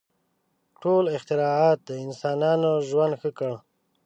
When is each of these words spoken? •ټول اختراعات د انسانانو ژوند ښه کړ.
•ټول 0.81 1.03
اختراعات 1.17 1.79
د 1.87 1.89
انسانانو 2.05 2.71
ژوند 2.89 3.13
ښه 3.21 3.29
کړ. 3.37 3.51